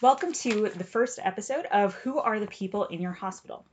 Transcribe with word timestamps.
Welcome 0.00 0.32
to 0.34 0.68
the 0.68 0.84
first 0.84 1.18
episode 1.20 1.66
of 1.66 1.92
Who 1.96 2.20
Are 2.20 2.38
the 2.38 2.46
People 2.46 2.84
in 2.84 3.00
Your 3.02 3.10
Hospital? 3.10 3.64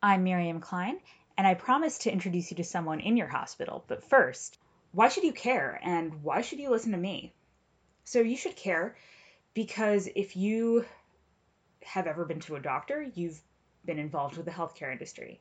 I'm 0.00 0.22
Miriam 0.22 0.60
Klein, 0.60 1.00
and 1.36 1.44
I 1.44 1.54
promise 1.54 1.98
to 1.98 2.12
introduce 2.12 2.52
you 2.52 2.58
to 2.58 2.62
someone 2.62 3.00
in 3.00 3.16
your 3.16 3.26
hospital. 3.26 3.84
But 3.88 4.04
first, 4.04 4.58
why 4.92 5.08
should 5.08 5.24
you 5.24 5.32
care 5.32 5.80
and 5.82 6.22
why 6.22 6.42
should 6.42 6.60
you 6.60 6.70
listen 6.70 6.92
to 6.92 6.98
me? 6.98 7.32
So, 8.04 8.20
you 8.20 8.36
should 8.36 8.54
care 8.54 8.94
because 9.54 10.08
if 10.14 10.36
you 10.36 10.84
have 11.82 12.06
ever 12.06 12.24
been 12.26 12.38
to 12.42 12.54
a 12.54 12.60
doctor, 12.60 13.04
you've 13.16 13.42
been 13.84 13.98
involved 13.98 14.36
with 14.36 14.46
the 14.46 14.52
healthcare 14.52 14.92
industry. 14.92 15.40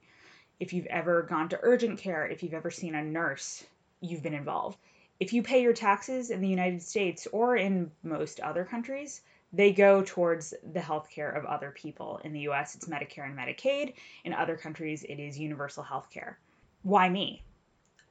If 0.60 0.74
you've 0.74 0.88
ever 0.88 1.22
gone 1.22 1.50
to 1.50 1.60
urgent 1.62 2.00
care, 2.00 2.26
if 2.26 2.42
you've 2.42 2.56
ever 2.56 2.72
seen 2.72 2.96
a 2.96 3.04
nurse, 3.04 3.64
you've 4.00 4.24
been 4.24 4.34
involved. 4.34 4.80
If 5.22 5.34
you 5.34 5.44
pay 5.44 5.62
your 5.62 5.74
taxes 5.74 6.32
in 6.32 6.42
the 6.42 6.48
United 6.48 6.82
States 6.82 7.28
or 7.32 7.56
in 7.56 7.92
most 8.02 8.40
other 8.40 8.66
countries, 8.66 9.22
they 9.54 9.72
go 9.72 10.02
towards 10.04 10.52
the 10.74 10.80
healthcare 10.80 11.38
of 11.38 11.46
other 11.46 11.70
people. 11.70 12.20
In 12.24 12.34
the 12.34 12.50
US, 12.50 12.74
it's 12.74 12.88
Medicare 12.88 13.28
and 13.28 13.38
Medicaid. 13.38 13.94
In 14.26 14.34
other 14.34 14.58
countries, 14.58 15.04
it 15.04 15.20
is 15.20 15.38
universal 15.38 15.84
healthcare. 15.84 16.38
Why 16.82 17.08
me? 17.08 17.44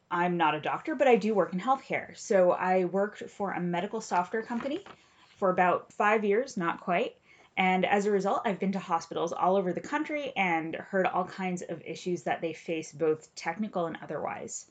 I'm 0.09 0.37
not 0.37 0.55
a 0.55 0.61
doctor, 0.61 0.95
but 0.95 1.09
I 1.09 1.17
do 1.17 1.35
work 1.35 1.53
in 1.53 1.59
healthcare. 1.59 2.17
So 2.17 2.53
I 2.53 2.85
worked 2.85 3.29
for 3.29 3.55
a 3.55 3.61
medical 3.61 4.01
software 4.01 4.43
company 4.43 4.85
for 5.37 5.51
about 5.51 5.93
five 5.93 6.25
years, 6.25 6.57
not 6.57 6.81
quite. 6.81 7.17
And 7.57 7.85
as 7.85 8.07
a 8.07 8.13
result, 8.13 8.43
I've 8.45 8.61
been 8.61 8.71
to 8.71 8.79
hospitals 8.79 9.33
all 9.33 9.57
over 9.57 9.73
the 9.73 9.81
country 9.81 10.33
and 10.37 10.77
heard 10.77 11.07
all 11.07 11.25
kinds 11.25 11.63
of 11.63 11.83
issues 11.85 12.23
that 12.23 12.41
they 12.41 12.53
face, 12.53 12.93
both 12.93 13.35
technical 13.35 13.87
and 13.87 13.99
otherwise. 14.01 14.71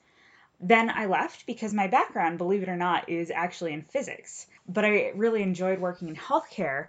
Then 0.60 0.90
I 0.90 1.06
left 1.06 1.46
because 1.46 1.74
my 1.74 1.88
background, 1.88 2.38
believe 2.38 2.64
it 2.64 2.70
or 2.70 2.76
not, 2.76 3.10
is 3.10 3.32
actually 3.32 3.74
in 3.74 3.84
physics. 3.84 4.46
But 4.68 4.86
I 4.86 5.12
really 5.16 5.42
enjoyed 5.42 5.80
working 5.80 6.10
in 6.10 6.16
healthcare, 6.16 6.88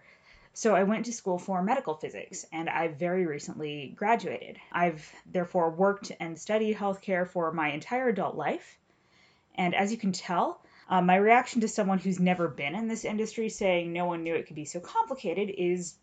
so 0.52 0.74
I 0.74 0.82
went 0.82 1.06
to 1.06 1.12
school 1.12 1.38
for 1.38 1.62
medical 1.62 1.94
physics 1.94 2.44
and 2.52 2.68
I 2.68 2.88
very 2.88 3.24
recently 3.26 3.94
graduated. 3.96 4.58
I've 4.72 5.10
therefore 5.24 5.70
worked 5.70 6.10
and 6.18 6.38
studied 6.38 6.76
healthcare 6.76 7.28
for 7.28 7.52
my 7.52 7.70
entire 7.70 8.08
adult 8.08 8.34
life. 8.34 8.78
And 9.54 9.74
as 9.74 9.92
you 9.92 9.98
can 9.98 10.12
tell, 10.12 10.60
uh, 10.88 11.00
my 11.00 11.16
reaction 11.16 11.60
to 11.60 11.68
someone 11.68 11.98
who's 11.98 12.18
never 12.18 12.48
been 12.48 12.74
in 12.74 12.88
this 12.88 13.04
industry 13.04 13.48
saying 13.48 13.92
no 13.92 14.06
one 14.06 14.24
knew 14.24 14.34
it 14.34 14.46
could 14.48 14.56
be 14.56 14.64
so 14.64 14.80
complicated 14.80 15.50
is 15.56 15.94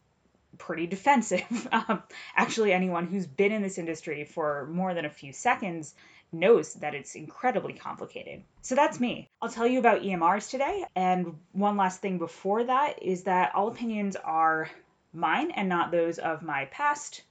pretty 0.58 0.88
defensive. 0.88 1.68
um, 1.72 2.02
actually, 2.36 2.72
anyone 2.72 3.08
who's 3.08 3.28
been 3.28 3.52
in 3.52 3.62
this 3.62 3.78
industry 3.78 4.24
for 4.24 4.68
more 4.72 4.94
than 4.94 5.06
a 5.06 5.09
few 5.09 5.34
seconds 5.34 5.94
knows 6.31 6.73
that 6.75 6.94
it's 6.94 7.16
incredibly 7.16 7.73
complicated. 7.73 8.44
So 8.61 8.75
that's 8.75 9.00
me. 9.00 9.30
I'll 9.42 9.50
tell 9.50 9.67
you 9.67 9.80
about 9.80 10.02
EMRs 10.02 10.50
today. 10.50 10.86
And 10.95 11.38
one 11.53 11.78
last 11.78 12.02
thing 12.02 12.17
before 12.17 12.66
that 12.66 13.02
is 13.02 13.23
that 13.23 13.56
all 13.56 13.69
opinions 13.69 14.16
are 14.16 14.69
mine 15.14 15.52
and 15.52 15.69
not 15.69 15.92
those 15.92 16.19
of 16.19 16.42
my 16.42 16.66
past, 16.66 17.23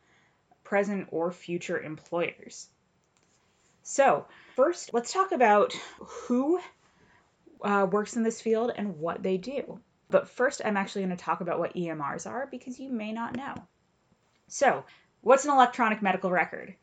present, 0.65 1.09
or 1.11 1.31
future 1.31 1.79
employers. 1.79 2.69
So, 3.83 4.27
first, 4.57 4.93
let's 4.93 5.13
talk 5.13 5.33
about 5.33 5.73
who 5.99 6.61
uh, 7.63 7.87
works 7.91 8.17
in 8.17 8.23
this 8.23 8.41
field 8.41 8.73
and 8.77 8.99
what 8.99 9.23
they 9.23 9.37
do. 9.37 9.81
But 10.09 10.29
first, 10.29 10.63
I'm 10.65 10.77
actually 10.77 11.05
going 11.05 11.17
to 11.17 11.25
talk 11.25 11.41
about 11.41 11.59
what 11.59 11.75
EMRs 11.75 12.29
are 12.29 12.49
because 12.51 12.81
you 12.81 12.91
may 12.91 13.13
not 13.13 13.37
know. 13.37 13.55
So, 14.49 14.85
what's 15.21 15.45
an 15.45 15.51
electronic 15.53 16.03
medical 16.03 16.31
record? 16.31 16.75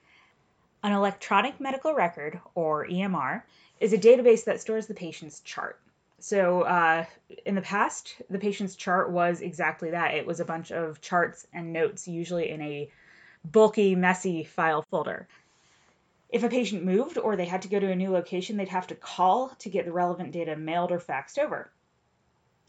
An 0.84 0.92
electronic 0.92 1.62
medical 1.62 1.94
record, 1.94 2.42
or 2.56 2.86
EMR, 2.86 3.44
is 3.80 3.94
a 3.94 3.98
database 3.98 4.44
that 4.44 4.60
stores 4.60 4.86
the 4.86 4.94
patient's 4.94 5.40
chart. 5.40 5.80
So, 6.20 6.64
uh, 6.64 7.06
in 7.46 7.56
the 7.56 7.62
past, 7.62 8.22
the 8.30 8.40
patient's 8.40 8.76
chart 8.76 9.10
was 9.10 9.42
exactly 9.42 9.92
that 9.92 10.14
it 10.14 10.26
was 10.26 10.42
a 10.42 10.46
bunch 10.46 10.72
of 10.72 11.00
charts 11.00 11.48
and 11.54 11.72
notes, 11.72 12.08
usually 12.08 12.50
in 12.50 12.62
a 12.62 12.90
bulky, 13.46 13.96
messy 13.96 14.44
file 14.44 14.82
folder. 14.82 15.28
If 16.30 16.44
a 16.44 16.50
patient 16.50 16.84
moved 16.84 17.18
or 17.18 17.36
they 17.36 17.46
had 17.46 17.62
to 17.62 17.70
go 17.70 17.80
to 17.80 17.92
a 17.92 17.96
new 17.96 18.12
location, 18.12 18.58
they'd 18.58 18.68
have 18.70 18.88
to 18.88 18.96
call 18.96 19.50
to 19.60 19.70
get 19.70 19.86
the 19.86 19.92
relevant 19.92 20.32
data 20.32 20.56
mailed 20.56 20.92
or 20.92 21.00
faxed 21.00 21.40
over. 21.40 21.72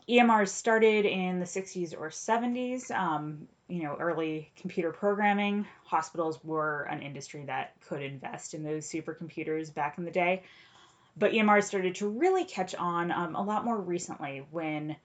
EMRs 0.08 0.48
started 0.48 1.06
in 1.06 1.40
the 1.40 1.46
60s 1.46 1.98
or 1.98 2.10
70s. 2.10 2.90
Um, 2.90 3.48
you 3.68 3.82
know, 3.82 3.96
early 3.98 4.50
computer 4.56 4.92
programming. 4.92 5.66
Hospitals 5.84 6.38
were 6.44 6.82
an 6.90 7.00
industry 7.00 7.44
that 7.46 7.74
could 7.88 8.02
invest 8.02 8.52
in 8.52 8.62
those 8.62 8.86
supercomputers 8.88 9.72
back 9.72 9.96
in 9.96 10.04
the 10.04 10.10
day. 10.10 10.42
But 11.16 11.32
EMRs 11.32 11.64
started 11.64 11.94
to 11.96 12.08
really 12.08 12.44
catch 12.44 12.74
on 12.74 13.10
um, 13.10 13.34
a 13.34 13.42
lot 13.42 13.64
more 13.64 13.80
recently 13.80 14.44
when, 14.50 14.96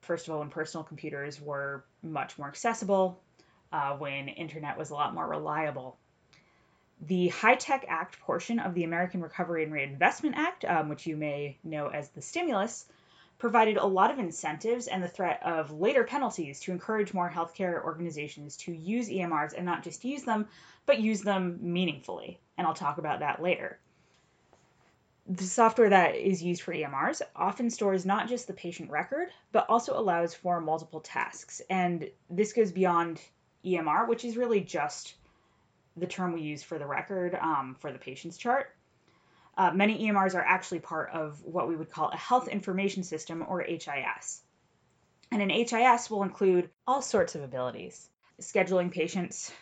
first 0.00 0.26
of 0.26 0.34
all, 0.34 0.40
when 0.40 0.48
personal 0.48 0.82
computers 0.82 1.40
were 1.40 1.84
much 2.02 2.36
more 2.38 2.48
accessible, 2.48 3.20
uh, 3.72 3.96
when 3.96 4.28
internet 4.28 4.76
was 4.76 4.90
a 4.90 4.94
lot 4.94 5.14
more 5.14 5.28
reliable. 5.28 5.96
The 7.02 7.28
HITECH 7.28 7.84
Act 7.86 8.18
portion 8.20 8.58
of 8.58 8.74
the 8.74 8.84
American 8.84 9.20
Recovery 9.20 9.62
and 9.64 9.72
Reinvestment 9.72 10.36
Act, 10.36 10.64
um, 10.64 10.88
which 10.88 11.06
you 11.06 11.16
may 11.16 11.58
know 11.62 11.88
as 11.88 12.08
the 12.10 12.22
stimulus, 12.22 12.86
provided 13.44 13.76
a 13.76 13.84
lot 13.84 14.10
of 14.10 14.18
incentives 14.18 14.86
and 14.86 15.02
the 15.02 15.08
threat 15.08 15.38
of 15.44 15.70
later 15.70 16.02
penalties 16.02 16.60
to 16.60 16.72
encourage 16.72 17.12
more 17.12 17.28
healthcare 17.28 17.84
organizations 17.84 18.56
to 18.56 18.72
use 18.72 19.10
EMRs 19.10 19.52
and 19.54 19.66
not 19.66 19.82
just 19.82 20.02
use 20.02 20.22
them, 20.22 20.48
but 20.86 20.98
use 20.98 21.20
them 21.20 21.58
meaningfully. 21.60 22.40
And 22.56 22.66
I'll 22.66 22.72
talk 22.72 22.96
about 22.96 23.20
that 23.20 23.42
later. 23.42 23.78
The 25.26 25.44
software 25.44 25.90
that 25.90 26.14
is 26.14 26.42
used 26.42 26.62
for 26.62 26.72
EMRs 26.72 27.20
often 27.36 27.68
stores 27.68 28.06
not 28.06 28.30
just 28.30 28.46
the 28.46 28.54
patient 28.54 28.90
record, 28.90 29.28
but 29.52 29.68
also 29.68 29.92
allows 29.94 30.32
for 30.32 30.58
multiple 30.62 31.00
tasks. 31.00 31.60
And 31.68 32.08
this 32.30 32.54
goes 32.54 32.72
beyond 32.72 33.20
EMR, 33.62 34.08
which 34.08 34.24
is 34.24 34.38
really 34.38 34.60
just 34.60 35.16
the 35.98 36.06
term 36.06 36.32
we 36.32 36.40
use 36.40 36.62
for 36.62 36.78
the 36.78 36.86
record 36.86 37.34
um, 37.34 37.76
for 37.78 37.92
the 37.92 37.98
patient's 37.98 38.38
chart. 38.38 38.74
Uh, 39.56 39.70
many 39.72 40.06
EMRs 40.06 40.34
are 40.34 40.44
actually 40.44 40.80
part 40.80 41.10
of 41.10 41.40
what 41.44 41.68
we 41.68 41.76
would 41.76 41.90
call 41.90 42.08
a 42.10 42.16
health 42.16 42.48
information 42.48 43.02
system 43.02 43.44
or 43.46 43.60
HIS. 43.60 44.42
And 45.30 45.42
an 45.42 45.50
HIS 45.50 46.10
will 46.10 46.22
include 46.22 46.70
all 46.86 47.02
sorts 47.02 47.34
of 47.34 47.42
abilities 47.42 48.08
scheduling 48.40 48.90
patients, 48.90 49.52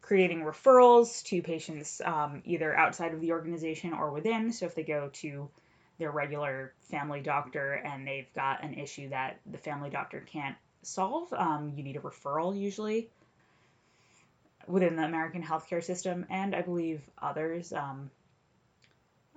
creating 0.00 0.42
referrals 0.42 1.22
to 1.24 1.42
patients 1.42 2.00
um, 2.04 2.42
either 2.44 2.74
outside 2.76 3.12
of 3.12 3.20
the 3.20 3.32
organization 3.32 3.92
or 3.92 4.12
within. 4.12 4.52
So 4.52 4.66
if 4.66 4.74
they 4.74 4.84
go 4.84 5.10
to 5.14 5.50
their 5.98 6.12
regular 6.12 6.74
family 6.90 7.20
doctor 7.20 7.72
and 7.72 8.06
they've 8.06 8.32
got 8.34 8.62
an 8.62 8.74
issue 8.74 9.08
that 9.08 9.40
the 9.46 9.58
family 9.58 9.90
doctor 9.90 10.20
can't 10.20 10.56
solve, 10.82 11.32
um, 11.32 11.72
you 11.74 11.82
need 11.82 11.96
a 11.96 12.00
referral 12.00 12.56
usually 12.56 13.10
within 14.68 14.96
the 14.96 15.04
American 15.04 15.42
healthcare 15.42 15.82
system, 15.82 16.26
and 16.30 16.54
I 16.54 16.62
believe 16.62 17.02
others. 17.20 17.72
Um, 17.72 18.10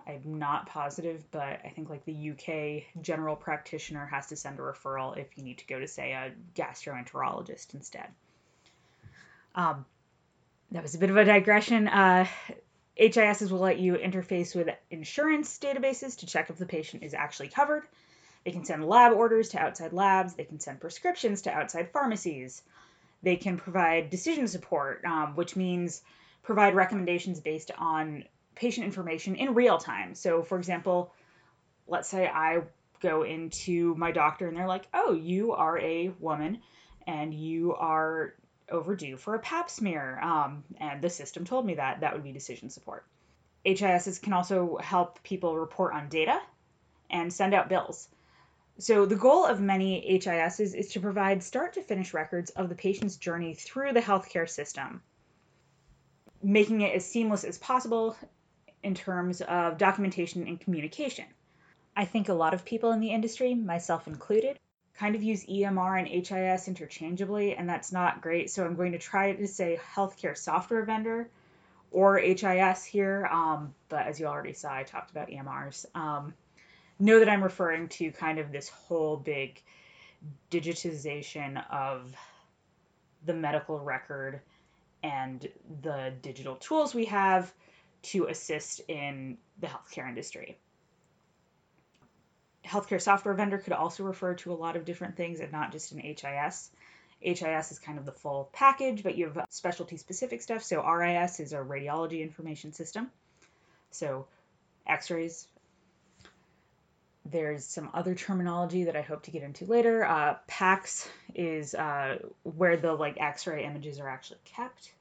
I'm 0.07 0.39
not 0.39 0.67
positive, 0.67 1.23
but 1.31 1.59
I 1.65 1.71
think 1.75 1.89
like 1.89 2.05
the 2.05 2.31
UK 2.31 3.03
general 3.03 3.35
practitioner 3.35 4.05
has 4.05 4.27
to 4.27 4.35
send 4.35 4.59
a 4.59 4.61
referral 4.61 5.17
if 5.17 5.27
you 5.37 5.43
need 5.43 5.59
to 5.59 5.67
go 5.67 5.79
to, 5.79 5.87
say, 5.87 6.11
a 6.11 6.31
gastroenterologist 6.55 7.73
instead. 7.73 8.07
Um, 9.55 9.85
that 10.71 10.83
was 10.83 10.95
a 10.95 10.97
bit 10.97 11.09
of 11.09 11.17
a 11.17 11.25
digression. 11.25 11.87
Uh, 11.87 12.25
HISs 12.95 13.51
will 13.51 13.59
let 13.59 13.79
you 13.79 13.93
interface 13.93 14.55
with 14.55 14.69
insurance 14.89 15.57
databases 15.59 16.17
to 16.19 16.25
check 16.25 16.49
if 16.49 16.57
the 16.57 16.65
patient 16.65 17.03
is 17.03 17.13
actually 17.13 17.49
covered. 17.49 17.83
They 18.43 18.51
can 18.51 18.65
send 18.65 18.87
lab 18.87 19.13
orders 19.13 19.49
to 19.49 19.59
outside 19.59 19.93
labs. 19.93 20.33
They 20.33 20.45
can 20.45 20.59
send 20.59 20.79
prescriptions 20.79 21.43
to 21.43 21.51
outside 21.51 21.91
pharmacies. 21.91 22.63
They 23.23 23.35
can 23.35 23.57
provide 23.57 24.09
decision 24.09 24.47
support, 24.47 25.03
um, 25.05 25.35
which 25.35 25.55
means 25.55 26.01
provide 26.43 26.75
recommendations 26.75 27.39
based 27.39 27.71
on 27.77 28.23
patient 28.55 28.85
information 28.85 29.35
in 29.35 29.53
real 29.53 29.77
time. 29.77 30.15
So, 30.15 30.43
for 30.43 30.57
example, 30.57 31.13
let's 31.87 32.09
say 32.09 32.27
I 32.27 32.61
go 33.01 33.23
into 33.23 33.95
my 33.95 34.11
doctor 34.11 34.47
and 34.47 34.55
they're 34.55 34.67
like, 34.67 34.87
oh, 34.93 35.13
you 35.13 35.53
are 35.53 35.77
a 35.79 36.09
woman 36.19 36.59
and 37.07 37.33
you 37.33 37.73
are 37.75 38.35
overdue 38.69 39.17
for 39.17 39.35
a 39.35 39.39
pap 39.39 39.69
smear. 39.69 40.19
Um, 40.21 40.63
and 40.79 41.01
the 41.01 41.09
system 41.09 41.45
told 41.45 41.65
me 41.65 41.75
that. 41.75 42.01
That 42.01 42.13
would 42.13 42.23
be 42.23 42.31
decision 42.31 42.69
support. 42.69 43.05
HISs 43.65 44.19
can 44.19 44.33
also 44.33 44.77
help 44.81 45.21
people 45.23 45.57
report 45.57 45.93
on 45.93 46.09
data 46.09 46.41
and 47.09 47.31
send 47.31 47.53
out 47.53 47.69
bills. 47.69 48.07
So, 48.77 49.05
the 49.05 49.15
goal 49.15 49.45
of 49.45 49.59
many 49.59 50.17
HISs 50.17 50.73
is 50.73 50.89
to 50.93 50.99
provide 50.99 51.43
start 51.43 51.73
to 51.73 51.83
finish 51.83 52.13
records 52.13 52.49
of 52.51 52.69
the 52.69 52.75
patient's 52.75 53.17
journey 53.17 53.53
through 53.53 53.93
the 53.93 53.99
healthcare 53.99 54.49
system, 54.49 55.01
making 56.41 56.81
it 56.81 56.95
as 56.95 57.05
seamless 57.05 57.43
as 57.43 57.59
possible 57.59 58.15
in 58.83 58.95
terms 58.95 59.41
of 59.41 59.77
documentation 59.77 60.47
and 60.47 60.59
communication. 60.59 61.25
I 61.95 62.05
think 62.05 62.29
a 62.29 62.33
lot 62.33 62.53
of 62.53 62.65
people 62.65 62.91
in 62.91 62.99
the 62.99 63.11
industry, 63.11 63.53
myself 63.53 64.07
included, 64.07 64.57
kind 64.93 65.15
of 65.15 65.23
use 65.23 65.45
EMR 65.45 65.99
and 65.99 66.07
HIS 66.07 66.67
interchangeably, 66.67 67.55
and 67.55 67.67
that's 67.67 67.91
not 67.91 68.21
great. 68.21 68.49
So 68.49 68.65
I'm 68.65 68.75
going 68.75 68.93
to 68.93 68.97
try 68.97 69.33
to 69.33 69.47
say 69.47 69.79
healthcare 69.95 70.37
software 70.37 70.85
vendor 70.85 71.29
or 71.91 72.17
HIS 72.17 72.85
here. 72.85 73.27
Um, 73.31 73.73
but 73.89 74.07
as 74.07 74.19
you 74.19 74.27
already 74.27 74.53
saw, 74.53 74.73
I 74.73 74.83
talked 74.83 75.11
about 75.11 75.29
EMRs. 75.29 75.85
Um, 75.95 76.33
know 76.99 77.19
that 77.19 77.29
I'm 77.29 77.43
referring 77.43 77.89
to 77.89 78.11
kind 78.11 78.39
of 78.39 78.51
this 78.51 78.69
whole 78.69 79.17
big 79.17 79.61
digitization 80.49 81.63
of 81.71 82.13
the 83.25 83.33
medical 83.33 83.79
record 83.79 84.41
and 85.03 85.47
the 85.81 86.13
digital 86.21 86.55
tools 86.55 86.93
we 86.93 87.05
have 87.05 87.51
to 88.03 88.27
assist 88.27 88.81
in 88.87 89.37
the 89.59 89.67
healthcare 89.67 90.07
industry. 90.07 90.57
Healthcare 92.65 93.01
software 93.01 93.33
vendor 93.33 93.57
could 93.57 93.73
also 93.73 94.03
refer 94.03 94.35
to 94.35 94.51
a 94.51 94.55
lot 94.55 94.75
of 94.75 94.85
different 94.85 95.15
things 95.17 95.39
and 95.39 95.51
not 95.51 95.71
just 95.71 95.91
an 95.91 95.99
HIS. 95.99 96.71
HIS 97.19 97.71
is 97.71 97.79
kind 97.79 97.97
of 97.97 98.05
the 98.05 98.11
full 98.11 98.49
package, 98.53 99.03
but 99.03 99.15
you 99.15 99.25
have 99.25 99.45
specialty 99.49 99.97
specific 99.97 100.41
stuff. 100.41 100.63
So 100.63 100.83
RIS 100.83 101.39
is 101.39 101.53
a 101.53 101.57
radiology 101.57 102.21
information 102.21 102.73
system. 102.73 103.11
So 103.91 104.25
x 104.87 105.11
rays. 105.11 105.47
There's 107.23 107.63
some 107.63 107.91
other 107.93 108.15
terminology 108.15 108.85
that 108.85 108.95
I 108.95 109.01
hope 109.01 109.23
to 109.23 109.31
get 109.31 109.43
into 109.43 109.65
later. 109.65 110.03
Uh, 110.03 110.37
PACS 110.47 111.07
is 111.35 111.75
uh, 111.75 112.17
where 112.43 112.77
the 112.77 112.93
like 112.93 113.21
x-ray 113.21 113.63
images 113.63 113.99
are 113.99 114.09
actually 114.09 114.39
kept. 114.43 114.91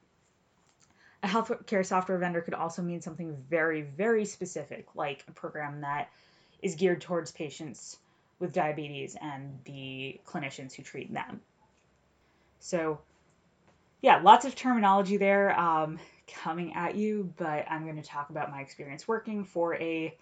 A 1.22 1.28
healthcare 1.28 1.84
software 1.84 2.18
vendor 2.18 2.40
could 2.40 2.54
also 2.54 2.82
mean 2.82 3.02
something 3.02 3.36
very, 3.48 3.82
very 3.82 4.24
specific, 4.24 4.86
like 4.94 5.24
a 5.28 5.32
program 5.32 5.82
that 5.82 6.10
is 6.62 6.76
geared 6.76 7.00
towards 7.00 7.30
patients 7.30 7.98
with 8.38 8.52
diabetes 8.52 9.16
and 9.20 9.58
the 9.64 10.18
clinicians 10.26 10.72
who 10.74 10.82
treat 10.82 11.12
them. 11.12 11.40
So, 12.60 13.00
yeah, 14.00 14.20
lots 14.22 14.46
of 14.46 14.54
terminology 14.54 15.18
there 15.18 15.58
um, 15.58 15.98
coming 16.42 16.74
at 16.74 16.94
you, 16.94 17.32
but 17.36 17.66
I'm 17.70 17.84
going 17.84 18.00
to 18.00 18.08
talk 18.08 18.30
about 18.30 18.50
my 18.50 18.60
experience 18.60 19.06
working 19.06 19.44
for 19.44 19.74
a 19.74 20.16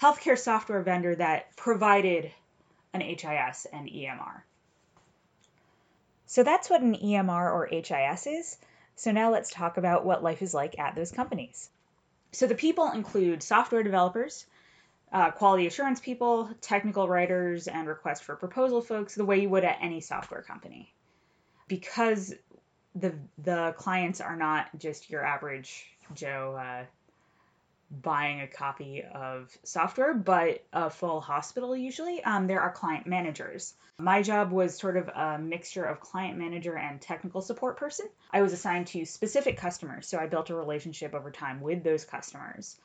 healthcare 0.00 0.38
software 0.38 0.82
vendor 0.82 1.14
that 1.14 1.56
provided 1.56 2.30
an 2.92 3.00
HIS 3.00 3.66
and 3.72 3.88
EMR. 3.88 4.42
So 6.26 6.42
that's 6.42 6.68
what 6.68 6.82
an 6.82 6.94
EMR 6.94 7.52
or 7.52 7.66
HIS 7.70 8.26
is. 8.26 8.56
So 8.96 9.10
now 9.12 9.30
let's 9.30 9.50
talk 9.50 9.76
about 9.76 10.04
what 10.04 10.22
life 10.22 10.42
is 10.42 10.54
like 10.54 10.78
at 10.78 10.94
those 10.94 11.12
companies. 11.12 11.70
So 12.32 12.46
the 12.46 12.54
people 12.54 12.90
include 12.92 13.42
software 13.42 13.82
developers, 13.82 14.46
uh, 15.12 15.30
quality 15.30 15.66
assurance 15.66 16.00
people, 16.00 16.50
technical 16.60 17.08
writers, 17.08 17.68
and 17.68 17.86
request 17.86 18.24
for 18.24 18.36
proposal 18.36 18.80
folks, 18.80 19.14
the 19.14 19.24
way 19.24 19.40
you 19.40 19.50
would 19.50 19.64
at 19.64 19.78
any 19.80 20.00
software 20.00 20.42
company 20.42 20.92
because 21.68 22.34
the 22.94 23.14
the 23.38 23.74
clients 23.78 24.20
are 24.20 24.36
not 24.36 24.66
just 24.78 25.08
your 25.08 25.24
average 25.24 25.86
Joe 26.14 26.56
uh, 26.60 26.84
buying 27.92 28.40
a 28.40 28.46
copy 28.46 29.02
of 29.02 29.54
software, 29.64 30.14
but 30.14 30.64
a 30.72 30.88
full 30.88 31.20
hospital 31.20 31.76
usually. 31.76 32.24
Um, 32.24 32.46
there 32.46 32.60
are 32.60 32.72
client 32.72 33.06
managers. 33.06 33.74
My 33.98 34.22
job 34.22 34.50
was 34.50 34.76
sort 34.76 34.96
of 34.96 35.08
a 35.08 35.38
mixture 35.38 35.84
of 35.84 36.00
client 36.00 36.38
manager 36.38 36.76
and 36.76 37.00
technical 37.00 37.42
support 37.42 37.76
person. 37.76 38.06
I 38.32 38.40
was 38.40 38.52
assigned 38.52 38.86
to 38.88 39.04
specific 39.04 39.58
customers, 39.58 40.08
so 40.08 40.18
I 40.18 40.26
built 40.26 40.50
a 40.50 40.54
relationship 40.54 41.14
over 41.14 41.30
time 41.30 41.60
with 41.60 41.84
those 41.84 42.04
customers 42.04 42.76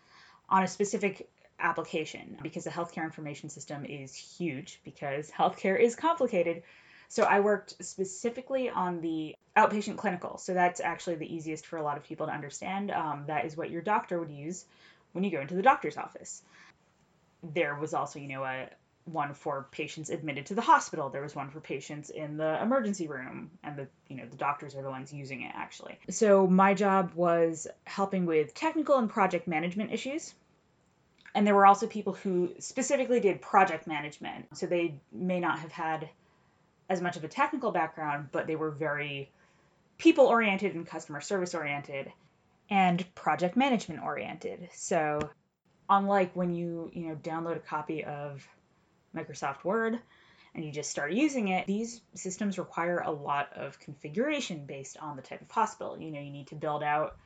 on 0.49 0.63
a 0.63 0.67
specific 0.67 1.29
application 1.59 2.37
because 2.43 2.65
the 2.65 2.69
healthcare 2.69 3.03
information 3.03 3.49
system 3.49 3.85
is 3.85 4.13
huge 4.13 4.79
because 4.83 5.31
healthcare 5.31 5.79
is 5.79 5.95
complicated 5.95 6.61
so 7.09 7.23
I 7.23 7.39
worked 7.39 7.83
specifically 7.83 8.69
on 8.69 9.01
the 9.01 9.35
outpatient 9.55 9.97
clinical. 9.97 10.37
So 10.37 10.53
that's 10.53 10.81
actually 10.81 11.15
the 11.15 11.33
easiest 11.33 11.65
for 11.65 11.77
a 11.77 11.83
lot 11.83 11.97
of 11.97 12.03
people 12.03 12.27
to 12.27 12.33
understand. 12.33 12.91
Um, 12.91 13.23
that 13.27 13.45
is 13.45 13.55
what 13.55 13.69
your 13.69 13.81
doctor 13.81 14.19
would 14.19 14.31
use 14.31 14.65
when 15.13 15.23
you 15.23 15.31
go 15.31 15.41
into 15.41 15.55
the 15.55 15.61
doctor's 15.61 15.97
office. 15.97 16.43
There 17.43 17.75
was 17.75 17.93
also, 17.93 18.19
you 18.19 18.27
know, 18.27 18.43
a 18.43 18.69
one 19.07 19.33
for 19.33 19.67
patients 19.71 20.09
admitted 20.09 20.47
to 20.47 20.55
the 20.55 20.61
hospital. 20.61 21.09
There 21.09 21.21
was 21.21 21.35
one 21.35 21.49
for 21.49 21.59
patients 21.59 22.09
in 22.09 22.37
the 22.37 22.61
emergency 22.61 23.07
room, 23.07 23.51
and 23.63 23.77
the 23.77 23.87
you 24.09 24.17
know 24.17 24.25
the 24.29 24.37
doctors 24.37 24.75
are 24.75 24.81
the 24.81 24.89
ones 24.89 25.13
using 25.13 25.41
it 25.41 25.51
actually. 25.55 25.97
So 26.09 26.45
my 26.45 26.73
job 26.73 27.13
was 27.15 27.67
helping 27.85 28.25
with 28.25 28.53
technical 28.53 28.97
and 28.97 29.09
project 29.09 29.47
management 29.47 29.91
issues. 29.91 30.33
And 31.35 31.45
there 31.45 31.55
were 31.55 31.65
also 31.65 31.87
people 31.87 32.13
who 32.13 32.53
specifically 32.59 33.19
did 33.19 33.41
project 33.41 33.85
management. 33.85 34.57
So 34.57 34.65
they 34.65 34.95
may 35.11 35.39
not 35.39 35.59
have 35.59 35.71
had 35.71 36.09
as 36.89 37.01
much 37.01 37.15
of 37.15 37.23
a 37.23 37.27
technical 37.27 37.71
background, 37.71 38.29
but 38.31 38.47
they 38.47 38.55
were 38.55 38.71
very 38.71 39.29
people 39.97 40.25
oriented 40.25 40.73
and 40.73 40.87
customer 40.87 41.21
service 41.21 41.53
oriented 41.53 42.11
and 42.69 43.03
project 43.15 43.55
management 43.55 44.03
oriented. 44.03 44.69
So 44.73 45.19
unlike 45.89 46.35
when 46.35 46.53
you, 46.53 46.91
you 46.93 47.07
know, 47.07 47.15
download 47.15 47.55
a 47.55 47.59
copy 47.59 48.03
of 48.03 48.47
Microsoft 49.15 49.63
Word 49.63 49.99
and 50.53 50.65
you 50.65 50.71
just 50.71 50.89
start 50.89 51.11
using 51.13 51.49
it, 51.49 51.67
these 51.67 52.01
systems 52.13 52.57
require 52.57 52.99
a 53.05 53.11
lot 53.11 53.49
of 53.55 53.79
configuration 53.79 54.65
based 54.65 54.97
on 54.97 55.15
the 55.15 55.21
type 55.21 55.41
of 55.41 55.49
hospital. 55.51 55.97
You 55.99 56.11
know, 56.11 56.19
you 56.19 56.31
need 56.31 56.47
to 56.47 56.55
build 56.55 56.83
out 56.83 57.17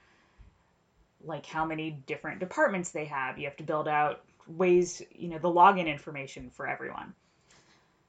like 1.23 1.45
how 1.45 1.65
many 1.65 1.91
different 2.07 2.39
departments 2.39 2.91
they 2.91 3.05
have. 3.05 3.37
You 3.37 3.45
have 3.45 3.57
to 3.57 3.63
build 3.63 3.87
out 3.87 4.23
ways, 4.47 5.01
you 5.13 5.29
know, 5.29 5.37
the 5.37 5.47
login 5.47 5.87
information 5.87 6.49
for 6.49 6.67
everyone. 6.67 7.13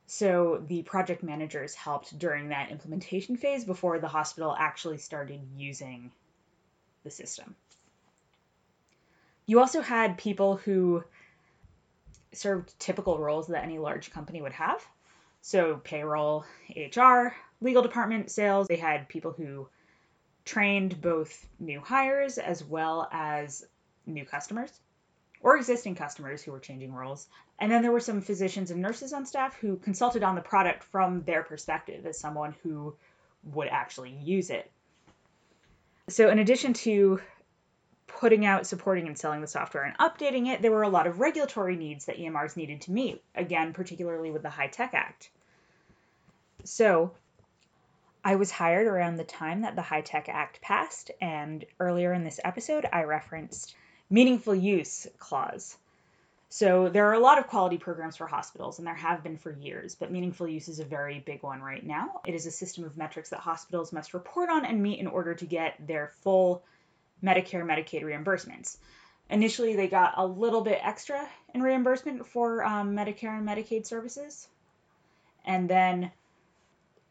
So 0.07 0.63
the 0.67 0.83
project 0.83 1.23
managers 1.23 1.75
helped 1.75 2.19
during 2.19 2.49
that 2.49 2.71
implementation 2.71 3.37
phase 3.37 3.65
before 3.65 3.99
the 3.99 4.09
hospital 4.09 4.55
actually 4.59 4.99
started 4.99 5.41
using 5.57 6.11
the 7.05 7.11
system. 7.11 7.55
You 9.47 9.61
also 9.61 9.81
had 9.81 10.19
people 10.19 10.57
who 10.57 11.05
served 12.33 12.79
typical 12.79 13.19
roles 13.19 13.49
that 13.49 13.65
any 13.65 13.79
large 13.79 14.11
company 14.11 14.41
would 14.41 14.53
have. 14.53 14.85
So 15.43 15.81
payroll, 15.83 16.45
HR, 16.75 17.35
legal 17.61 17.83
department, 17.83 18.31
sales. 18.31 18.69
They 18.69 18.77
had 18.77 19.09
people 19.09 19.33
who 19.33 19.69
trained 20.45 21.01
both 21.01 21.47
new 21.59 21.81
hires 21.81 22.39
as 22.39 22.65
well 22.65 23.09
as 23.13 23.67
new 24.07 24.25
customers 24.25 24.73
or 25.41 25.57
existing 25.57 25.97
customers 25.97 26.43
who 26.43 26.53
were 26.53 26.61
changing 26.61 26.93
roles. 26.93 27.27
And 27.59 27.71
then 27.71 27.83
there 27.83 27.93
were 27.93 28.01
some 28.01 28.21
physicians 28.21 28.71
and 28.71 28.81
nurses 28.81 29.13
on 29.13 29.27
staff 29.27 29.55
who 29.57 29.77
consulted 29.77 30.23
on 30.23 30.35
the 30.35 30.41
product 30.41 30.85
from 30.85 31.23
their 31.25 31.43
perspective 31.43 32.07
as 32.07 32.19
someone 32.19 32.55
who 32.63 32.95
would 33.45 33.69
actually 33.69 34.11
use 34.11 34.51
it. 34.51 34.71
So, 36.13 36.29
in 36.29 36.39
addition 36.39 36.75
to 36.75 37.23
putting 38.07 38.45
out, 38.45 38.67
supporting, 38.67 39.07
and 39.07 39.17
selling 39.17 39.41
the 39.41 39.47
software 39.47 39.85
and 39.85 39.97
updating 39.97 40.47
it, 40.47 40.61
there 40.61 40.71
were 40.71 40.83
a 40.83 40.89
lot 40.91 41.07
of 41.07 41.21
regulatory 41.21 41.75
needs 41.75 42.05
that 42.05 42.19
EMRs 42.19 42.55
needed 42.55 42.83
to 42.83 42.93
meet, 42.93 43.23
again, 43.35 43.73
particularly 43.73 44.31
with 44.31 44.43
the 44.43 44.51
HITECH 44.51 44.93
Act. 44.93 45.31
So, 46.65 47.13
I 48.23 48.37
was 48.37 48.51
hired 48.51 48.87
around 48.87 49.17
the 49.17 49.25
time 49.25 49.63
that 49.63 49.75
the 49.75 49.81
HITECH 49.81 50.29
Act 50.29 50.61
passed, 50.61 51.11
and 51.19 51.65
earlier 51.81 52.13
in 52.13 52.25
this 52.25 52.41
episode, 52.45 52.87
I 52.93 53.05
referenced 53.05 53.75
meaningful 54.11 54.55
use 54.55 55.07
clause. 55.19 55.79
So 56.53 56.91
there 56.91 57.09
are 57.09 57.15
a 57.15 57.19
lot 57.19 57.39
of 57.39 57.47
quality 57.47 57.79
programs 57.79 58.19
for 58.19 58.27
hospitals, 58.27 58.77
and 58.77 58.87
there 58.87 58.95
have 58.95 59.23
been 59.23 59.39
for 59.39 59.51
years, 59.51 59.95
but 59.95 60.13
meaningful 60.13 60.47
use 60.47 60.69
is 60.69 60.81
a 60.81 60.85
very 60.85 61.19
big 61.19 61.43
one 61.43 61.63
right 61.63 61.83
now. 61.83 62.21
It 62.27 62.35
is 62.35 62.45
a 62.45 62.51
system 62.51 62.85
of 62.85 62.95
metrics 62.95 63.31
that 63.31 63.41
hospitals 63.41 63.91
must 63.91 64.13
report 64.13 64.51
on 64.51 64.67
and 64.67 64.83
meet 64.83 64.99
in 64.99 65.07
order 65.07 65.35
to 65.35 65.47
get 65.47 65.87
their 65.87 66.13
full 66.21 66.63
Medicare, 67.25 67.65
Medicaid 67.65 68.03
reimbursements. 68.03 68.77
Initially, 69.31 69.77
they 69.77 69.89
got 69.89 70.13
a 70.19 70.27
little 70.27 70.61
bit 70.61 70.79
extra 70.83 71.27
in 71.55 71.63
reimbursement 71.63 72.27
for 72.27 72.63
um, 72.63 72.95
Medicare 72.95 73.39
and 73.39 73.49
Medicaid 73.49 73.87
services. 73.87 74.47
And 75.47 75.71
then 75.71 76.13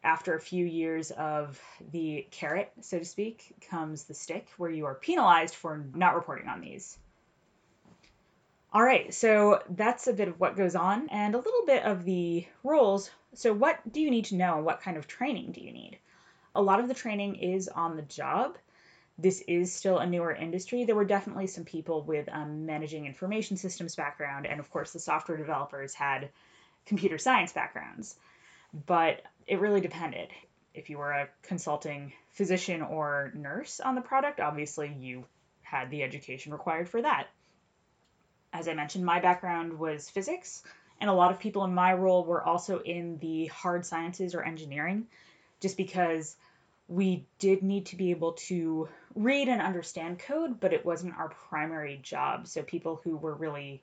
after 0.04 0.36
a 0.36 0.40
few 0.40 0.64
years 0.64 1.10
of 1.10 1.60
the 1.90 2.28
carrot, 2.30 2.70
so 2.80 3.00
to 3.00 3.04
speak, 3.04 3.56
comes 3.68 4.04
the 4.04 4.14
stick 4.14 4.46
where 4.56 4.70
you 4.70 4.86
are 4.86 4.94
penalized 4.94 5.56
for 5.56 5.84
not 5.96 6.14
reporting 6.14 6.46
on 6.46 6.60
these. 6.60 6.96
All 8.74 8.82
right, 8.82 9.12
so 9.12 9.62
that's 9.68 10.06
a 10.06 10.14
bit 10.14 10.28
of 10.28 10.40
what 10.40 10.56
goes 10.56 10.74
on 10.74 11.10
and 11.10 11.34
a 11.34 11.38
little 11.38 11.66
bit 11.66 11.82
of 11.82 12.04
the 12.04 12.46
rules. 12.64 13.10
So, 13.34 13.52
what 13.52 13.80
do 13.92 14.00
you 14.00 14.10
need 14.10 14.24
to 14.26 14.34
know 14.34 14.60
what 14.60 14.80
kind 14.80 14.96
of 14.96 15.06
training 15.06 15.52
do 15.52 15.60
you 15.60 15.72
need? 15.72 15.98
A 16.54 16.62
lot 16.62 16.80
of 16.80 16.88
the 16.88 16.94
training 16.94 17.36
is 17.36 17.68
on 17.68 17.96
the 17.96 18.02
job. 18.02 18.56
This 19.18 19.42
is 19.46 19.74
still 19.74 19.98
a 19.98 20.06
newer 20.06 20.34
industry. 20.34 20.84
There 20.84 20.94
were 20.94 21.04
definitely 21.04 21.48
some 21.48 21.64
people 21.64 22.02
with 22.02 22.30
um, 22.32 22.64
managing 22.64 23.04
information 23.04 23.58
systems 23.58 23.94
background, 23.94 24.46
and 24.46 24.58
of 24.58 24.70
course, 24.70 24.92
the 24.94 25.00
software 25.00 25.36
developers 25.36 25.92
had 25.92 26.30
computer 26.86 27.18
science 27.18 27.52
backgrounds. 27.52 28.16
But 28.86 29.20
it 29.46 29.60
really 29.60 29.82
depended. 29.82 30.30
If 30.72 30.88
you 30.88 30.96
were 30.96 31.12
a 31.12 31.28
consulting 31.42 32.14
physician 32.30 32.80
or 32.80 33.32
nurse 33.34 33.80
on 33.80 33.96
the 33.96 34.00
product, 34.00 34.40
obviously 34.40 34.96
you 34.98 35.26
had 35.60 35.90
the 35.90 36.02
education 36.02 36.52
required 36.52 36.88
for 36.88 37.02
that. 37.02 37.26
As 38.52 38.68
I 38.68 38.74
mentioned, 38.74 39.04
my 39.04 39.20
background 39.20 39.78
was 39.78 40.10
physics, 40.10 40.62
and 41.00 41.08
a 41.08 41.14
lot 41.14 41.30
of 41.30 41.38
people 41.38 41.64
in 41.64 41.74
my 41.74 41.94
role 41.94 42.24
were 42.24 42.42
also 42.42 42.80
in 42.80 43.18
the 43.18 43.46
hard 43.46 43.84
sciences 43.86 44.34
or 44.34 44.42
engineering, 44.42 45.06
just 45.60 45.76
because 45.76 46.36
we 46.88 47.24
did 47.38 47.62
need 47.62 47.86
to 47.86 47.96
be 47.96 48.10
able 48.10 48.32
to 48.32 48.88
read 49.14 49.48
and 49.48 49.62
understand 49.62 50.18
code, 50.18 50.60
but 50.60 50.72
it 50.72 50.84
wasn't 50.84 51.16
our 51.16 51.28
primary 51.28 51.98
job. 52.02 52.46
So 52.46 52.62
people 52.62 53.00
who 53.02 53.16
were 53.16 53.34
really 53.34 53.82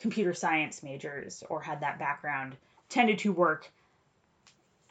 computer 0.00 0.34
science 0.34 0.82
majors 0.82 1.42
or 1.48 1.62
had 1.62 1.80
that 1.80 1.98
background 1.98 2.56
tended 2.88 3.18
to 3.20 3.32
work 3.32 3.70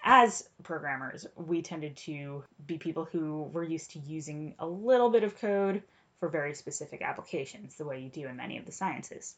as 0.03 0.49
programmers, 0.63 1.25
we 1.35 1.61
tended 1.61 1.95
to 1.95 2.43
be 2.67 2.77
people 2.77 3.05
who 3.05 3.43
were 3.53 3.63
used 3.63 3.91
to 3.91 3.99
using 3.99 4.53
a 4.59 4.67
little 4.67 5.09
bit 5.09 5.23
of 5.23 5.39
code 5.39 5.81
for 6.19 6.29
very 6.29 6.53
specific 6.53 7.01
applications, 7.01 7.75
the 7.75 7.85
way 7.85 8.01
you 8.01 8.09
do 8.09 8.27
in 8.27 8.35
many 8.35 8.57
of 8.57 8.65
the 8.65 8.71
sciences. 8.71 9.35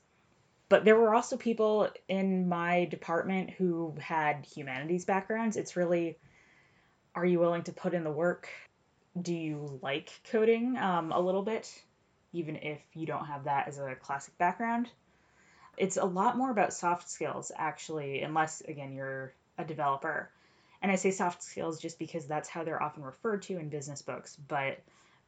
But 0.68 0.84
there 0.84 0.98
were 0.98 1.14
also 1.14 1.38
people 1.38 1.90
in 2.08 2.50
my 2.50 2.86
department 2.86 3.52
who 3.52 3.96
had 4.00 4.46
humanities 4.46 5.06
backgrounds. 5.06 5.58
It's 5.58 5.76
really, 5.76 6.18
are 7.14 7.26
you 7.26 7.40
willing 7.40 7.64
to 7.64 7.72
put 7.72 7.94
in 7.94 8.04
the 8.04 8.12
work? 8.12 8.50
Do 9.20 9.34
you 9.34 9.80
like 9.82 10.12
coding 10.32 10.78
um, 10.78 11.12
a 11.12 11.20
little 11.20 11.44
bit, 11.44 11.72
even 12.34 12.56
if 12.58 12.80
you 12.94 13.06
don't 13.06 13.28
have 13.28 13.44
that 13.44 13.68
as 13.68 13.78
a 13.78 13.96
classic 13.96 14.38
background? 14.38 14.90
It's 15.78 15.98
a 15.98 16.06
lot 16.06 16.38
more 16.38 16.52
about 16.52 16.74
soft 16.74 17.10
skills, 17.10 17.52
actually, 17.56 18.22
unless, 18.22 18.62
again, 18.62 18.94
you're 18.94 19.34
a 19.58 19.66
developer. 19.66 20.30
And 20.82 20.92
I 20.92 20.96
say 20.96 21.12
soft 21.12 21.44
skills 21.44 21.80
just 21.80 22.00
because 22.00 22.26
that's 22.26 22.50
how 22.50 22.64
they're 22.64 22.82
often 22.82 23.04
referred 23.04 23.44
to 23.44 23.58
in 23.58 23.70
business 23.70 24.02
books, 24.02 24.36
but 24.48 24.80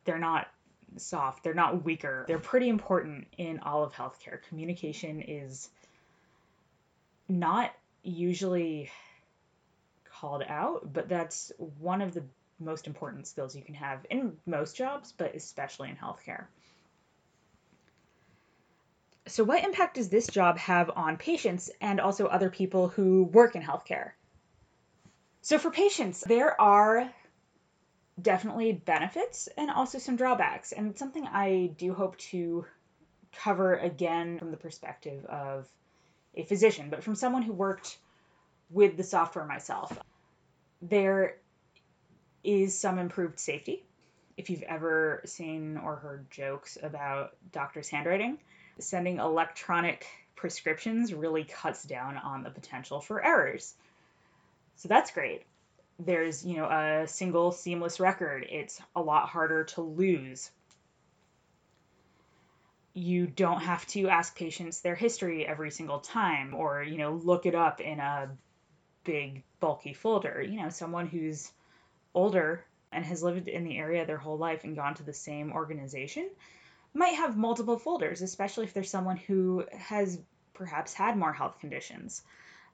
they're 0.04 0.20
not 0.20 0.48
soft, 0.96 1.44
they're 1.44 1.54
not 1.54 1.84
weaker. 1.84 2.26
They're 2.28 2.40
pretty 2.40 2.70
important 2.70 3.28
in 3.38 3.60
all 3.60 3.84
of 3.84 3.94
healthcare. 3.94 4.42
Communication 4.48 5.22
is 5.22 5.70
not 7.28 7.74
usually 8.04 8.90
called 10.06 10.44
out, 10.48 10.92
but 10.94 11.10
that's 11.10 11.52
one 11.80 12.02
of 12.02 12.14
the 12.14 12.24
most 12.60 12.88
important 12.88 13.28
skills 13.28 13.56
you 13.56 13.62
can 13.62 13.76
have 13.76 14.06
in 14.10 14.36
most 14.46 14.76
jobs, 14.76 15.14
but 15.16 15.36
especially 15.36 15.90
in 15.90 15.96
healthcare. 15.96 16.46
So, 19.28 19.44
what 19.44 19.64
impact 19.64 19.96
does 19.96 20.10
this 20.10 20.28
job 20.28 20.58
have 20.58 20.90
on 20.96 21.18
patients 21.18 21.70
and 21.82 22.00
also 22.00 22.28
other 22.28 22.50
people 22.50 22.88
who 22.88 23.24
work 23.24 23.56
in 23.56 23.62
healthcare? 23.62 24.12
So, 25.42 25.58
for 25.58 25.70
patients, 25.70 26.22
there 26.22 26.60
are 26.60 27.12
definitely 28.22 28.74
benefits 28.74 29.48
and 29.58 29.70
also 29.70 30.00
some 30.00 30.16
drawbacks. 30.16 30.72
And 30.72 30.98
something 30.98 31.26
I 31.26 31.72
do 31.78 31.94
hope 31.94 32.18
to 32.18 32.66
cover 33.36 33.76
again 33.76 34.40
from 34.40 34.52
the 34.52 34.58
perspective 34.58 35.26
of 35.26 35.68
a 36.36 36.44
physician, 36.44 36.90
but 36.90 37.04
from 37.04 37.16
someone 37.16 37.44
who 37.44 37.54
worked 37.54 37.98
with 38.70 38.98
the 38.98 39.04
software 39.04 39.46
myself. 39.46 39.98
There 40.82 41.38
is 42.44 42.78
some 42.78 43.00
improved 43.00 43.40
safety. 43.40 43.84
If 44.36 44.50
you've 44.50 44.64
ever 44.64 45.22
seen 45.26 45.78
or 45.78 45.96
heard 45.96 46.30
jokes 46.30 46.78
about 46.82 47.36
doctors' 47.52 47.90
handwriting, 47.90 48.38
sending 48.78 49.18
electronic 49.18 50.06
prescriptions 50.36 51.14
really 51.14 51.44
cuts 51.44 51.84
down 51.84 52.18
on 52.18 52.44
the 52.44 52.52
potential 52.52 53.00
for 53.00 53.24
errors. 53.24 53.74
So 54.76 54.88
that's 54.88 55.10
great 55.10 55.44
there's 56.00 56.46
you 56.46 56.58
know 56.58 56.66
a 56.66 57.08
single 57.08 57.52
seamless 57.52 58.00
record. 58.00 58.46
It's 58.50 58.80
a 58.96 59.02
lot 59.02 59.30
harder 59.30 59.64
to 59.66 59.82
lose. 59.82 60.52
You 62.94 63.28
don't 63.28 63.62
have 63.62 63.86
to 63.88 64.08
ask 64.08 64.36
patients 64.36 64.82
their 64.82 64.96
history 64.96 65.46
every 65.46 65.72
single 65.72 66.00
time 66.00 66.54
or 66.54 66.84
you 66.84 66.98
know 66.98 67.14
look 67.14 67.46
it 67.46 67.56
up 67.56 67.82
in 67.82 68.00
a 68.00 68.30
big 69.04 69.44
bulky 69.60 69.94
folder. 69.94 70.42
You 70.42 70.62
know 70.62 70.70
someone 70.70 71.08
who's 71.08 71.52
older 72.14 72.64
and 72.92 73.06
has 73.06 73.22
lived 73.22 73.48
in 73.48 73.64
the 73.64 73.78
area 73.78 74.06
their 74.06 74.18
whole 74.18 74.38
life 74.38 74.64
and 74.64 74.76
gone 74.76 74.96
to 74.96 75.04
the 75.04 75.14
same 75.14 75.52
organization 75.52 76.30
might 76.94 77.16
have 77.16 77.38
multiple 77.38 77.78
folders 77.78 78.22
especially 78.22 78.66
if 78.66 78.74
there's 78.74 78.90
someone 78.90 79.18
who 79.18 79.64
has 79.72 80.20
perhaps 80.54 80.94
had 80.94 81.18
more 81.18 81.34
health 81.34 81.60
conditions 81.60 82.24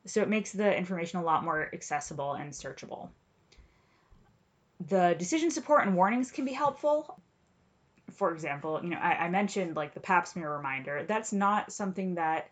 so 0.05 0.22
it 0.22 0.29
makes 0.29 0.51
the 0.51 0.75
information 0.75 1.19
a 1.19 1.24
lot 1.24 1.43
more 1.43 1.69
accessible 1.74 2.33
and 2.33 2.51
searchable. 2.51 3.10
The 4.88 5.15
decision 5.17 5.50
support 5.51 5.88
and 5.88 5.95
warnings 5.95 6.31
can 6.31 6.45
be 6.45 6.51
helpful. 6.51 7.17
For 8.12 8.33
example, 8.33 8.79
you 8.83 8.89
know, 8.89 8.98
I, 8.98 9.25
I 9.25 9.29
mentioned 9.29 9.75
like 9.75 9.93
the 9.93 10.01
pap 10.01 10.27
smear 10.27 10.51
reminder. 10.53 11.03
That's 11.07 11.31
not 11.31 11.72
something 11.72 12.15
that 12.15 12.50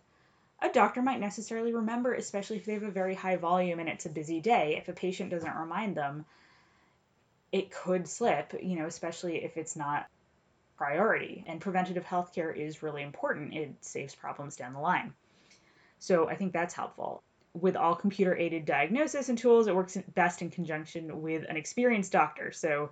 a 0.61 0.69
doctor 0.69 1.01
might 1.01 1.19
necessarily 1.19 1.73
remember, 1.73 2.13
especially 2.13 2.57
if 2.57 2.65
they 2.65 2.73
have 2.73 2.83
a 2.83 2.91
very 2.91 3.15
high 3.15 3.35
volume 3.35 3.79
and 3.79 3.89
it's 3.89 4.05
a 4.05 4.09
busy 4.09 4.39
day. 4.39 4.77
If 4.77 4.87
a 4.87 4.93
patient 4.93 5.31
doesn't 5.31 5.55
remind 5.55 5.97
them, 5.97 6.25
it 7.51 7.69
could 7.69 8.07
slip, 8.07 8.53
you 8.61 8.77
know, 8.77 8.85
especially 8.85 9.43
if 9.43 9.57
it's 9.57 9.75
not 9.75 10.07
priority. 10.77 11.43
And 11.47 11.59
preventative 11.59 12.05
healthcare 12.05 12.55
is 12.55 12.81
really 12.81 13.01
important. 13.01 13.53
It 13.53 13.73
saves 13.81 14.15
problems 14.15 14.55
down 14.55 14.73
the 14.73 14.79
line. 14.79 15.13
So 15.99 16.29
I 16.29 16.35
think 16.35 16.53
that's 16.53 16.73
helpful 16.73 17.23
with 17.53 17.75
all 17.75 17.95
computer 17.95 18.35
aided 18.35 18.65
diagnosis 18.65 19.29
and 19.29 19.37
tools, 19.37 19.67
it 19.67 19.75
works 19.75 19.97
best 20.13 20.41
in 20.41 20.49
conjunction 20.49 21.21
with 21.21 21.43
an 21.47 21.57
experienced 21.57 22.11
doctor. 22.11 22.51
So 22.51 22.91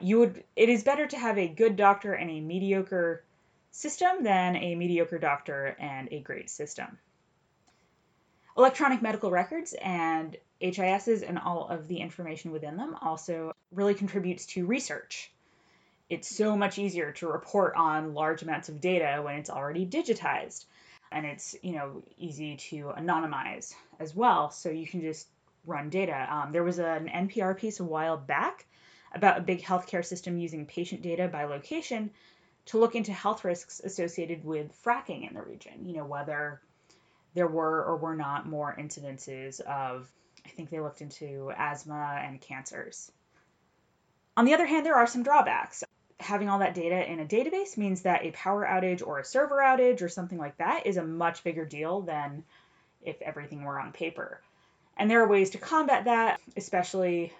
you 0.00 0.18
would 0.18 0.44
it 0.56 0.68
is 0.68 0.82
better 0.82 1.06
to 1.06 1.18
have 1.18 1.38
a 1.38 1.48
good 1.48 1.76
doctor 1.76 2.12
and 2.12 2.30
a 2.30 2.40
mediocre 2.40 3.22
system 3.70 4.22
than 4.22 4.56
a 4.56 4.74
mediocre 4.74 5.18
doctor 5.18 5.76
and 5.78 6.08
a 6.10 6.20
great 6.20 6.50
system. 6.50 6.98
Electronic 8.56 9.00
medical 9.00 9.30
records 9.30 9.74
and 9.80 10.36
HISs 10.60 11.22
and 11.22 11.38
all 11.38 11.68
of 11.68 11.88
the 11.88 11.98
information 11.98 12.52
within 12.52 12.76
them 12.76 12.94
also 13.00 13.52
really 13.72 13.94
contributes 13.94 14.46
to 14.46 14.66
research. 14.66 15.32
It's 16.10 16.28
so 16.28 16.56
much 16.56 16.78
easier 16.78 17.12
to 17.12 17.28
report 17.28 17.74
on 17.76 18.12
large 18.12 18.42
amounts 18.42 18.68
of 18.68 18.80
data 18.80 19.22
when 19.22 19.36
it's 19.36 19.48
already 19.48 19.86
digitized 19.86 20.66
and 21.12 21.26
it's 21.26 21.54
you 21.62 21.72
know 21.72 22.02
easy 22.18 22.56
to 22.56 22.92
anonymize 22.98 23.74
as 24.00 24.14
well 24.14 24.50
so 24.50 24.70
you 24.70 24.86
can 24.86 25.00
just 25.00 25.28
run 25.64 25.90
data. 25.90 26.26
Um, 26.28 26.52
there 26.52 26.64
was 26.64 26.78
an 26.78 27.08
npr 27.08 27.56
piece 27.56 27.80
a 27.80 27.84
while 27.84 28.16
back 28.16 28.66
about 29.14 29.38
a 29.38 29.42
big 29.42 29.62
healthcare 29.62 30.04
system 30.04 30.38
using 30.38 30.66
patient 30.66 31.02
data 31.02 31.28
by 31.28 31.44
location 31.44 32.10
to 32.64 32.78
look 32.78 32.94
into 32.94 33.12
health 33.12 33.44
risks 33.44 33.80
associated 33.80 34.44
with 34.44 34.72
fracking 34.84 35.28
in 35.28 35.34
the 35.34 35.42
region 35.42 35.84
you 35.84 35.94
know 35.94 36.04
whether 36.04 36.60
there 37.34 37.48
were 37.48 37.84
or 37.84 37.96
were 37.96 38.16
not 38.16 38.46
more 38.46 38.74
incidences 38.78 39.60
of 39.60 40.10
i 40.46 40.48
think 40.48 40.70
they 40.70 40.80
looked 40.80 41.00
into 41.00 41.52
asthma 41.56 42.20
and 42.24 42.40
cancers. 42.40 43.10
On 44.36 44.44
the 44.46 44.54
other 44.54 44.66
hand 44.66 44.86
there 44.86 44.96
are 44.96 45.06
some 45.06 45.22
drawbacks 45.22 45.84
having 46.22 46.48
all 46.48 46.60
that 46.60 46.74
data 46.74 47.10
in 47.10 47.20
a 47.20 47.24
database 47.24 47.76
means 47.76 48.02
that 48.02 48.24
a 48.24 48.30
power 48.30 48.66
outage 48.66 49.06
or 49.06 49.18
a 49.18 49.24
server 49.24 49.58
outage 49.58 50.02
or 50.02 50.08
something 50.08 50.38
like 50.38 50.56
that 50.58 50.86
is 50.86 50.96
a 50.96 51.04
much 51.04 51.44
bigger 51.44 51.64
deal 51.64 52.00
than 52.00 52.44
if 53.02 53.20
everything 53.22 53.64
were 53.64 53.78
on 53.78 53.92
paper. 53.92 54.40
And 54.96 55.10
there 55.10 55.22
are 55.22 55.28
ways 55.28 55.50
to 55.50 55.58
combat 55.58 56.04
that, 56.04 56.40
especially 56.56 57.32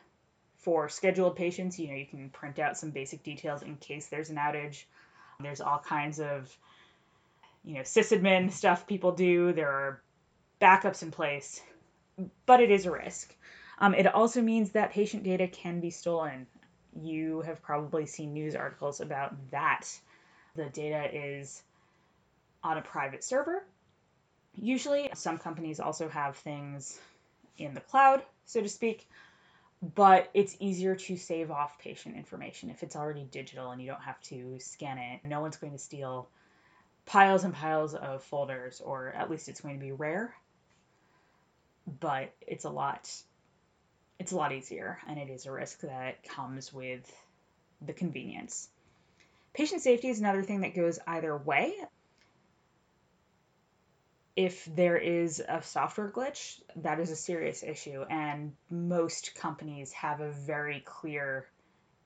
for 0.59 0.89
scheduled 0.89 1.37
patients. 1.37 1.79
You 1.79 1.89
know, 1.89 1.95
you 1.95 2.07
can 2.07 2.31
print 2.31 2.59
out 2.59 2.77
some 2.77 2.91
basic 2.91 3.23
details 3.23 3.63
in 3.63 3.77
case 3.77 4.09
there's 4.09 4.31
an 4.31 4.37
outage. 4.37 4.85
There's 5.41 5.61
all 5.61 5.79
kinds 5.79 6.21
of, 6.21 6.57
you 7.65 7.75
know, 7.75 7.81
sysadmin 7.81 8.51
stuff 8.51 8.87
people 8.87 9.13
do. 9.13 9.53
There 9.53 9.71
are 9.71 10.01
backups 10.61 11.03
in 11.03 11.11
place, 11.11 11.61
but 12.47 12.61
it 12.61 12.71
is 12.71 12.87
a 12.87 12.91
risk. 12.91 13.35
Um, 13.79 13.95
it 13.95 14.07
also 14.07 14.41
means 14.41 14.71
that 14.71 14.93
patient 14.93 15.25
data 15.25 15.49
can 15.49 15.81
be 15.81 15.91
stolen 15.91 16.47
you 17.01 17.41
have 17.43 17.63
probably 17.63 18.07
seen 18.07 18.33
news 18.33 18.55
articles 18.55 19.01
about 19.01 19.35
that. 19.51 19.89
The 20.55 20.67
data 20.67 21.09
is 21.13 21.63
on 22.63 22.79
a 22.79 22.83
private 22.83 23.25
server. 23.25 23.65
Usually, 24.55 25.09
some 25.15 25.39
companies 25.39 25.81
also 25.81 26.09
have 26.09 26.37
things 26.37 26.99
in 27.57 27.75
the 27.75 27.81
cloud, 27.81 28.23
so 28.45 28.61
to 28.61 28.69
speak, 28.69 29.09
but 29.95 30.31
it's 30.35 30.57
easier 30.61 30.95
to 30.95 31.17
save 31.17 31.51
off 31.51 31.79
patient 31.79 32.17
information 32.17 32.71
if 32.71 32.83
it's 32.83 32.95
already 32.95 33.25
digital 33.25 33.71
and 33.71 33.81
you 33.81 33.89
don't 33.89 34.03
have 34.03 34.21
to 34.23 34.59
scan 34.61 34.99
it. 34.99 35.21
No 35.25 35.41
one's 35.41 35.57
going 35.57 35.73
to 35.73 35.79
steal 35.79 36.29
piles 37.07 37.45
and 37.45 37.55
piles 37.55 37.95
of 37.95 38.23
folders, 38.23 38.81
or 38.85 39.09
at 39.09 39.31
least 39.31 39.49
it's 39.49 39.61
going 39.61 39.79
to 39.79 39.85
be 39.85 39.93
rare, 39.93 40.35
but 42.01 42.33
it's 42.47 42.65
a 42.65 42.71
lot 42.71 43.11
it's 44.23 44.31
a 44.31 44.37
lot 44.37 44.53
easier 44.53 45.01
and 45.09 45.19
it 45.19 45.29
is 45.31 45.47
a 45.47 45.51
risk 45.51 45.81
that 45.81 46.23
comes 46.23 46.73
with 46.73 47.13
the 47.85 47.93
convenience. 47.93 48.69
Patient 49.53 49.83
safety 49.83 50.11
is 50.11 50.21
another 50.21 50.45
thing 50.45 50.61
that 50.61 50.77
goes 50.77 51.01
either 51.09 51.37
way. 51.37 51.75
If 54.37 54.65
there 54.77 54.97
is 54.97 55.43
a 55.47 55.61
software 55.61 56.09
glitch, 56.09 56.61
that 56.77 57.01
is 57.01 57.11
a 57.11 57.17
serious 57.17 57.65
issue, 57.65 58.05
and 58.09 58.53
most 58.71 59.35
companies 59.35 59.91
have 59.93 60.21
a 60.21 60.31
very 60.31 60.85
clear 60.87 61.49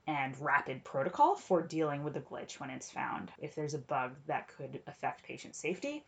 and 0.06 0.34
rapid 0.40 0.84
protocol 0.84 1.36
for 1.36 1.60
dealing 1.60 2.02
with 2.02 2.16
a 2.16 2.20
glitch 2.20 2.58
when 2.58 2.70
it's 2.70 2.90
found. 2.90 3.30
If 3.38 3.54
there's 3.54 3.74
a 3.74 3.78
bug 3.78 4.12
that 4.26 4.48
could 4.56 4.80
affect 4.86 5.22
patient 5.22 5.54
safety, 5.54 6.02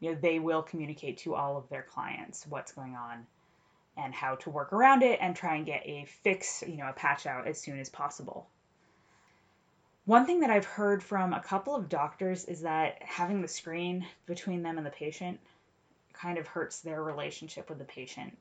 you 0.00 0.10
know, 0.10 0.18
they 0.20 0.40
will 0.40 0.62
communicate 0.62 1.18
to 1.18 1.36
all 1.36 1.56
of 1.56 1.68
their 1.68 1.84
clients 1.84 2.44
what's 2.48 2.72
going 2.72 2.96
on 2.96 3.24
and 3.96 4.14
how 4.14 4.34
to 4.36 4.50
work 4.50 4.72
around 4.72 5.02
it 5.02 5.18
and 5.20 5.36
try 5.36 5.56
and 5.56 5.66
get 5.66 5.86
a 5.86 6.04
fix, 6.22 6.62
you 6.66 6.76
know, 6.76 6.88
a 6.88 6.92
patch 6.92 7.26
out 7.26 7.46
as 7.46 7.60
soon 7.60 7.78
as 7.78 7.88
possible. 7.88 8.48
One 10.06 10.26
thing 10.26 10.40
that 10.40 10.50
I've 10.50 10.66
heard 10.66 11.02
from 11.02 11.32
a 11.32 11.40
couple 11.40 11.74
of 11.74 11.88
doctors 11.88 12.44
is 12.44 12.62
that 12.62 13.02
having 13.02 13.40
the 13.40 13.48
screen 13.48 14.04
between 14.26 14.62
them 14.62 14.76
and 14.76 14.86
the 14.86 14.90
patient 14.90 15.40
kind 16.12 16.38
of 16.38 16.46
hurts 16.46 16.80
their 16.80 17.02
relationship 17.02 17.68
with 17.68 17.78
the 17.78 17.84
patient. 17.84 18.36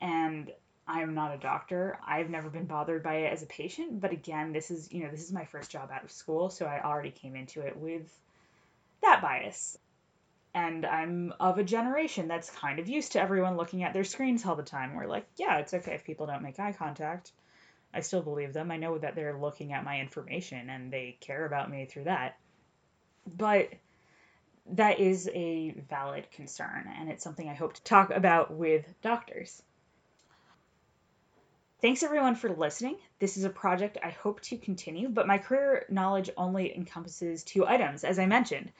And 0.00 0.50
I'm 0.86 1.14
not 1.14 1.34
a 1.34 1.38
doctor. 1.38 1.98
I've 2.06 2.30
never 2.30 2.48
been 2.48 2.64
bothered 2.64 3.02
by 3.02 3.16
it 3.16 3.32
as 3.32 3.42
a 3.42 3.46
patient, 3.46 4.00
but 4.00 4.12
again, 4.12 4.52
this 4.52 4.70
is, 4.70 4.90
you 4.90 5.04
know, 5.04 5.10
this 5.10 5.22
is 5.22 5.32
my 5.32 5.44
first 5.44 5.70
job 5.70 5.90
out 5.92 6.02
of 6.02 6.10
school, 6.10 6.50
so 6.50 6.66
I 6.66 6.82
already 6.82 7.10
came 7.10 7.36
into 7.36 7.60
it 7.60 7.76
with 7.76 8.10
that 9.02 9.20
bias. 9.22 9.78
And 10.52 10.84
I'm 10.84 11.32
of 11.38 11.58
a 11.58 11.64
generation 11.64 12.26
that's 12.26 12.50
kind 12.50 12.80
of 12.80 12.88
used 12.88 13.12
to 13.12 13.20
everyone 13.20 13.56
looking 13.56 13.84
at 13.84 13.92
their 13.92 14.04
screens 14.04 14.44
all 14.44 14.56
the 14.56 14.62
time. 14.62 14.94
We're 14.94 15.06
like, 15.06 15.26
yeah, 15.36 15.58
it's 15.58 15.74
okay 15.74 15.94
if 15.94 16.04
people 16.04 16.26
don't 16.26 16.42
make 16.42 16.58
eye 16.58 16.72
contact. 16.72 17.30
I 17.94 18.00
still 18.00 18.22
believe 18.22 18.52
them. 18.52 18.70
I 18.70 18.76
know 18.76 18.98
that 18.98 19.14
they're 19.14 19.38
looking 19.38 19.72
at 19.72 19.84
my 19.84 20.00
information 20.00 20.70
and 20.70 20.92
they 20.92 21.16
care 21.20 21.46
about 21.46 21.70
me 21.70 21.86
through 21.86 22.04
that. 22.04 22.36
But 23.36 23.70
that 24.72 25.00
is 25.00 25.28
a 25.32 25.70
valid 25.88 26.30
concern, 26.30 26.88
and 26.98 27.08
it's 27.08 27.24
something 27.24 27.48
I 27.48 27.54
hope 27.54 27.74
to 27.74 27.82
talk 27.82 28.10
about 28.10 28.52
with 28.52 28.86
doctors. 29.02 29.62
Thanks 31.80 32.02
everyone 32.02 32.34
for 32.34 32.50
listening. 32.50 32.96
This 33.18 33.36
is 33.36 33.44
a 33.44 33.50
project 33.50 33.98
I 34.02 34.10
hope 34.10 34.40
to 34.42 34.58
continue, 34.58 35.08
but 35.08 35.26
my 35.26 35.38
career 35.38 35.86
knowledge 35.88 36.30
only 36.36 36.76
encompasses 36.76 37.42
two 37.42 37.66
items, 37.66 38.04
as 38.04 38.18
I 38.18 38.26
mentioned. 38.26 38.70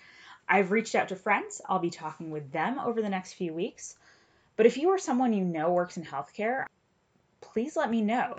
I've 0.51 0.73
reached 0.73 0.97
out 0.97 1.09
to 1.09 1.17
friends. 1.17 1.63
I'll 1.69 1.79
be 1.79 1.91
talking 1.91 2.33
with 2.33 2.51
them 2.51 2.81
over 2.81 3.01
the 3.01 3.09
next 3.09 3.35
few 3.35 3.55
weeks. 3.55 3.95
But 4.57 4.67
if 4.67 4.77
you 4.77 4.89
or 4.89 4.99
someone 4.99 5.33
you 5.33 5.45
know 5.45 5.71
works 5.73 5.97
in 5.97 6.05
healthcare, 6.05 6.65
please 7.41 7.77
let 7.77 7.89
me 7.89 8.03
know. 8.03 8.37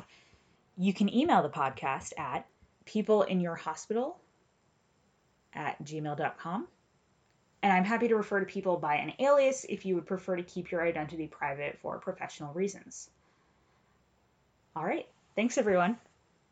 You 0.78 0.94
can 0.94 1.14
email 1.14 1.42
the 1.42 1.50
podcast 1.50 2.12
at 2.20 2.46
peopleinyourhospital 2.86 4.16
at 5.54 5.82
gmail.com. 5.84 6.68
And 7.64 7.74
I'm 7.74 7.86
happy 7.86 8.10
to 8.10 8.16
refer 8.16 8.42
to 8.42 8.46
people 8.46 8.76
by 8.76 8.96
an 8.96 9.14
alias 9.20 9.66
if 9.70 9.86
you 9.86 9.96
would 9.96 10.06
prefer 10.06 10.36
to 10.36 10.44
keep 10.44 10.72
your 10.72 10.86
identity 10.86 11.28
private 11.28 11.80
for 11.82 11.98
professional 12.00 12.54
reasons. 12.54 13.10
All 14.76 14.84
right. 14.84 15.08
Thanks, 15.36 15.58
everyone. 15.58 15.98